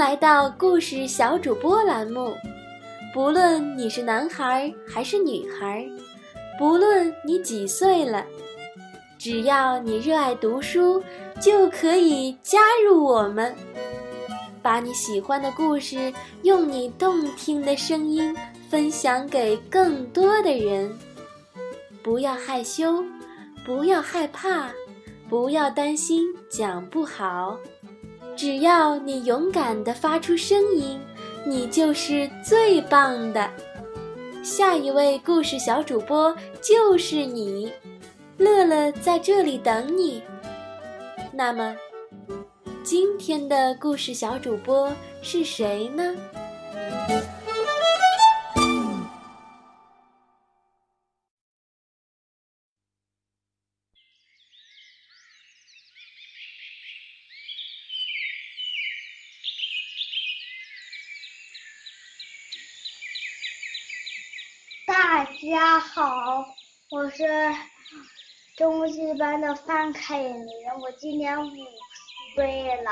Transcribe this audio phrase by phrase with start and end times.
[0.00, 2.34] 来到故事小主播栏目。
[3.12, 5.86] 不论你是男孩还是女孩，
[6.58, 8.24] 不论你几岁了，
[9.18, 11.04] 只要你热爱读书，
[11.38, 13.54] 就可以加入我们。
[14.62, 16.10] 把你喜欢的故事
[16.44, 18.34] 用你动听的声音
[18.70, 20.90] 分享给更多的人。
[22.02, 23.04] 不要害羞，
[23.66, 24.70] 不要害怕，
[25.28, 27.58] 不要担心讲不好。
[28.40, 30.98] 只要你勇敢地发出声音，
[31.44, 33.50] 你就是最棒的。
[34.42, 37.70] 下一位故事小主播就是你，
[38.38, 40.22] 乐乐在这里等你。
[41.30, 41.76] 那么，
[42.82, 46.16] 今天的故事小主播是谁呢？
[65.40, 66.44] 家好，
[66.90, 67.24] 我是
[68.58, 70.44] 中级班的范凯琳，
[70.82, 71.50] 我今年五
[72.34, 72.90] 岁了。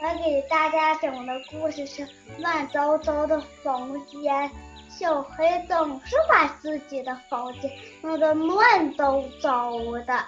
[0.00, 4.48] 我给大家讲的故事是乱糟糟的房间。
[4.88, 7.68] 小黑总是把自己的房间
[8.02, 9.72] 弄得乱糟糟
[10.06, 10.24] 的。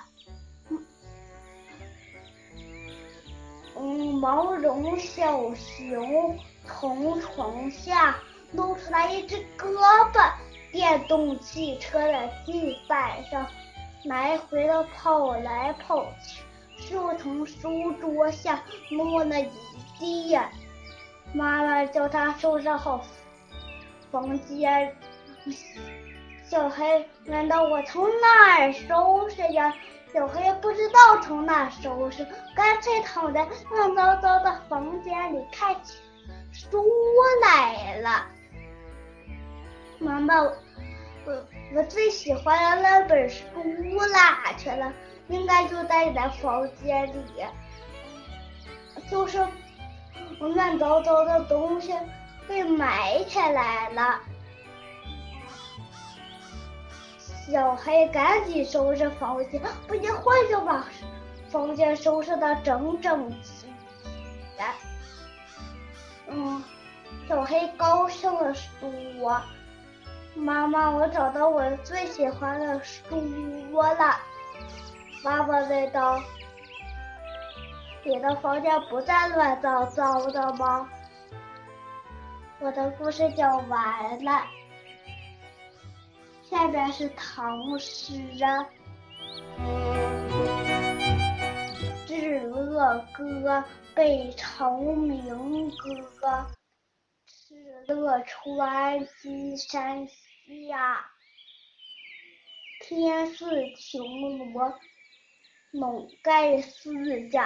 [3.76, 6.36] 嗯，毛绒小熊
[6.66, 8.18] 从床下
[8.50, 9.70] 露出来一只胳
[10.12, 10.28] 膊。
[10.72, 13.46] 电动汽车的地板上
[14.04, 16.42] 来回的跑来跑去，
[16.76, 19.50] 书从书桌下摸了一
[19.98, 20.50] 地呀。
[21.32, 23.04] 妈妈叫他收拾好
[24.10, 24.94] 房间。
[26.44, 29.72] 小黑难道我从哪儿收拾呀？
[30.12, 32.26] 小黑不知道从哪收拾，
[32.56, 35.98] 干脆躺在乱糟糟的房间里看起
[36.52, 36.84] 书
[37.42, 38.26] 来了。
[40.00, 40.53] 妈妈，我
[41.75, 43.44] 我最喜欢的那本书
[44.12, 44.91] 哪去了？
[45.28, 47.44] 应该就在你的房间里，
[49.11, 49.47] 就是
[50.41, 51.93] 乱糟糟的东西
[52.49, 54.19] 被埋起来了。
[57.47, 60.87] 小黑赶紧收拾房间，不一会儿就把
[61.50, 63.67] 房间收拾的整整齐齐
[64.56, 64.65] 的。
[66.28, 66.65] 嗯，
[67.28, 69.43] 小黑高兴的说。
[70.40, 73.00] 妈妈，我找到我最喜欢的书
[73.78, 74.16] 了。
[75.22, 76.18] 爸爸问道
[78.02, 80.88] ：“你的房间不再乱糟糟的吗？”
[82.58, 84.42] 我的故事讲完了，
[86.42, 88.66] 下边是唐诗啊，
[92.08, 93.58] 《敕勒歌》
[93.94, 96.46] 北朝民歌。
[97.86, 100.06] 敕勒川，西山
[100.69, 101.05] 下，
[102.81, 103.47] 天似
[103.77, 104.78] 穹罗，
[105.72, 107.41] 笼盖四野。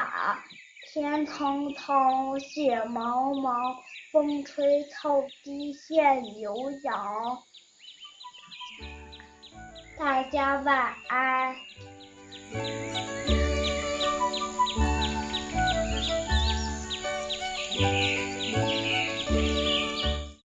[0.92, 3.76] 天苍苍，雪茫茫，
[4.12, 7.42] 风吹草低见牛羊。
[9.98, 11.56] 大家晚安。